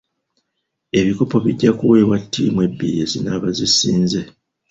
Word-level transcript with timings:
Ebikopo 0.99 1.35
bijja 1.45 1.71
kuweebwa 1.77 2.17
ttiimu 2.23 2.59
ebbiri 2.67 2.97
ezinaaba 3.03 3.47
zisinze. 3.57 4.21